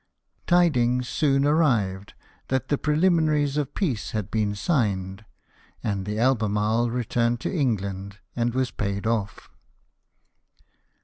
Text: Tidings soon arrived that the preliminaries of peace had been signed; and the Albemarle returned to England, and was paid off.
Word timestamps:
Tidings 0.47 1.07
soon 1.07 1.45
arrived 1.45 2.15
that 2.47 2.69
the 2.69 2.77
preliminaries 2.79 3.55
of 3.55 3.75
peace 3.75 4.09
had 4.17 4.31
been 4.31 4.55
signed; 4.55 5.23
and 5.83 6.07
the 6.07 6.17
Albemarle 6.17 6.89
returned 6.89 7.39
to 7.41 7.55
England, 7.55 8.17
and 8.35 8.55
was 8.55 8.71
paid 8.71 9.05
off. 9.05 9.51